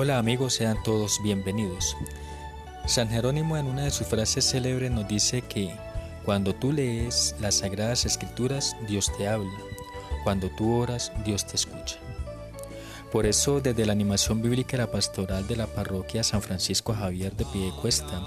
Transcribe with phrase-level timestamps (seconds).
[0.00, 1.96] Hola amigos, sean todos bienvenidos.
[2.86, 5.74] San Jerónimo en una de sus frases célebres nos dice que
[6.24, 9.50] cuando tú lees las sagradas escrituras, Dios te habla.
[10.22, 11.96] Cuando tú oras, Dios te escucha.
[13.10, 17.34] Por eso, desde la animación bíblica y la pastoral de la parroquia San Francisco Javier
[17.34, 18.22] de Piedecuesta,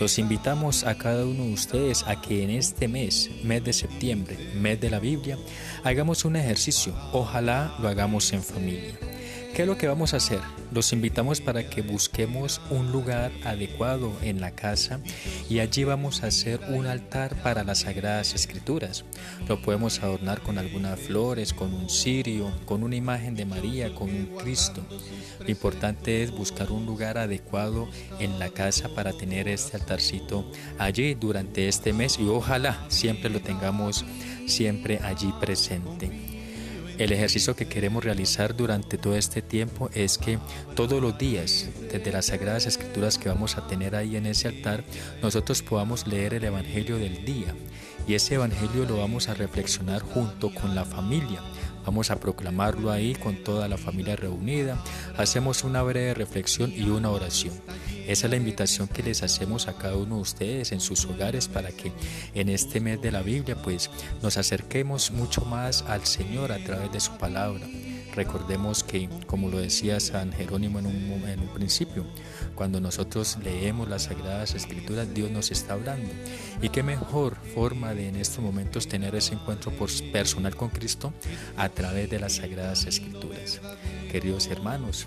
[0.00, 4.36] los invitamos a cada uno de ustedes a que en este mes, mes de septiembre,
[4.56, 5.38] mes de la Biblia,
[5.84, 6.92] hagamos un ejercicio.
[7.12, 8.98] Ojalá lo hagamos en familia.
[9.54, 10.40] ¿Qué es lo que vamos a hacer?
[10.72, 15.00] Los invitamos para que busquemos un lugar adecuado en la casa
[15.50, 19.04] y allí vamos a hacer un altar para las sagradas escrituras.
[19.46, 24.08] Lo podemos adornar con algunas flores, con un cirio, con una imagen de María, con
[24.08, 24.82] un Cristo.
[25.40, 31.12] Lo importante es buscar un lugar adecuado en la casa para tener este altarcito allí
[31.12, 34.06] durante este mes y ojalá siempre lo tengamos
[34.46, 36.31] siempre allí presente.
[36.98, 40.38] El ejercicio que queremos realizar durante todo este tiempo es que
[40.74, 44.84] todos los días, desde las Sagradas Escrituras que vamos a tener ahí en ese altar,
[45.22, 47.54] nosotros podamos leer el Evangelio del día.
[48.06, 51.40] Y ese Evangelio lo vamos a reflexionar junto con la familia.
[51.84, 54.82] Vamos a proclamarlo ahí con toda la familia reunida.
[55.16, 57.54] Hacemos una breve reflexión y una oración.
[58.06, 61.48] Esa es la invitación que les hacemos a cada uno de ustedes en sus hogares
[61.48, 61.92] para que
[62.34, 63.90] en este mes de la Biblia pues
[64.22, 67.66] nos acerquemos mucho más al Señor a través de su palabra.
[68.14, 72.04] Recordemos que, como lo decía San Jerónimo en un, principio,
[72.54, 76.10] cuando nosotros leemos las Sagradas Escrituras, Dios nos está hablando.
[76.60, 79.72] Y qué mejor forma de en estos momentos tener ese encuentro
[80.12, 81.12] personal con Cristo
[81.56, 83.60] a través de las Sagradas Escrituras.
[84.10, 85.06] Queridos hermanos,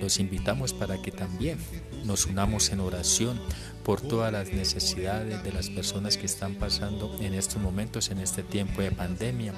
[0.00, 1.58] los invitamos para que también
[2.04, 3.40] nos unamos en oración
[3.86, 8.42] por todas las necesidades de las personas que están pasando en estos momentos, en este
[8.42, 9.52] tiempo de pandemia,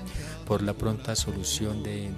[0.46, 2.12] por la pronta solución de,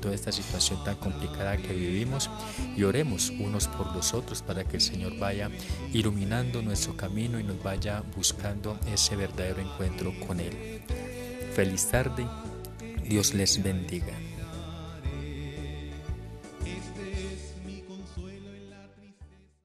[0.00, 2.30] toda esta situación tan complicada que vivimos
[2.74, 5.50] y oremos unos por los otros para que el Señor vaya
[5.92, 10.80] iluminando nuestro camino y nos vaya buscando ese verdadero encuentro con Él.
[11.54, 12.26] Feliz tarde,
[13.06, 14.31] Dios les bendiga.